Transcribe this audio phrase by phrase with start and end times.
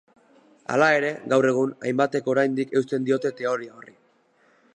[0.75, 3.99] Hala ere, gaur egun, hainbatek oraindik eusten diote teoria horri.